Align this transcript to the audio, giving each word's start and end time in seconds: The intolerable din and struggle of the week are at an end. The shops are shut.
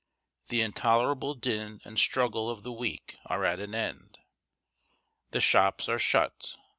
The 0.47 0.61
intolerable 0.61 1.35
din 1.35 1.79
and 1.85 1.99
struggle 1.99 2.49
of 2.49 2.63
the 2.63 2.71
week 2.73 3.17
are 3.27 3.45
at 3.45 3.59
an 3.59 3.75
end. 3.75 4.17
The 5.29 5.39
shops 5.39 5.87
are 5.87 5.99
shut. 5.99 6.55